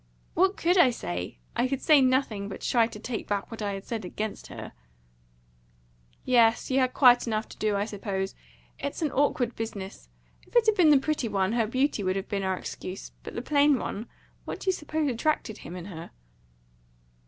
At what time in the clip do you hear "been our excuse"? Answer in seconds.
12.29-13.11